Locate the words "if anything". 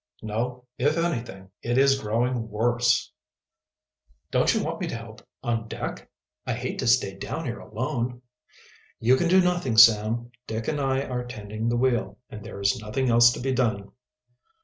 0.79-1.51